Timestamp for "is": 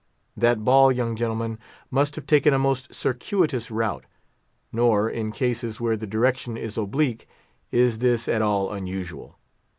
6.57-6.75, 7.71-7.99